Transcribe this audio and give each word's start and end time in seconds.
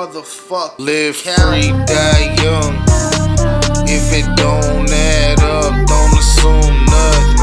motherfucker. 0.00 0.78
Live 0.78 1.16
free, 1.16 1.68
die 1.84 2.32
young. 2.40 2.74
If 3.84 4.06
it 4.16 4.24
don't 4.36 4.88
add 4.88 5.40
up, 5.40 5.74
don't 5.92 6.14
assume 6.16 6.76
nothing. 6.88 7.38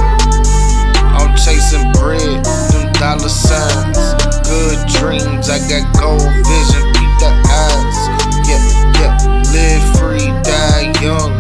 I'm 1.18 1.36
chasing 1.38 1.92
bread, 1.94 2.42
them 2.74 2.92
dollar 2.94 3.30
signs. 3.30 3.98
Good 4.50 4.80
dreams, 4.98 5.50
I 5.50 5.60
got 5.70 5.86
gold 6.02 6.34
vision, 6.50 6.84
keep 6.98 7.14
the 7.22 7.32
eyes. 7.46 8.00
Yeah, 8.50 8.64
yeah, 8.98 9.16
live 9.54 9.86
free, 9.98 10.28
die 10.42 10.90
young. 11.06 11.38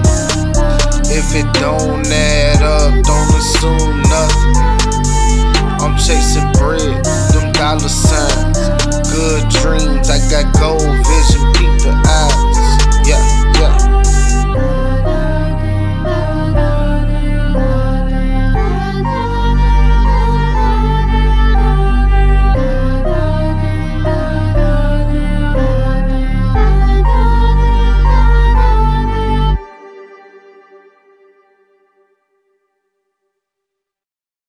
If 1.10 1.34
it 1.34 1.50
don't 1.58 2.06
add 2.06 2.62
up, 2.62 2.94
don't 3.10 3.34
assume 3.42 4.02
nothing. 4.14 4.56
I'm 5.82 5.98
chasing 5.98 6.52
bread, 6.62 7.02